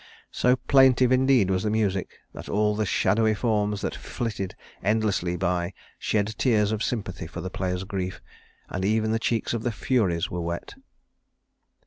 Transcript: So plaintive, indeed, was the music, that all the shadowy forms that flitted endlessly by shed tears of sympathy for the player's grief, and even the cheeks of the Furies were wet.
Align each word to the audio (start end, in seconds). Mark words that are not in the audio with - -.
So 0.31 0.55
plaintive, 0.55 1.11
indeed, 1.11 1.51
was 1.51 1.61
the 1.61 1.69
music, 1.69 2.17
that 2.33 2.49
all 2.49 2.75
the 2.75 2.87
shadowy 2.87 3.35
forms 3.35 3.81
that 3.81 3.93
flitted 3.93 4.55
endlessly 4.83 5.37
by 5.37 5.75
shed 5.99 6.33
tears 6.39 6.71
of 6.71 6.81
sympathy 6.83 7.27
for 7.27 7.39
the 7.41 7.51
player's 7.51 7.83
grief, 7.83 8.19
and 8.67 8.83
even 8.83 9.11
the 9.11 9.19
cheeks 9.19 9.53
of 9.53 9.61
the 9.61 9.71
Furies 9.71 10.31
were 10.31 10.41
wet. 10.41 10.73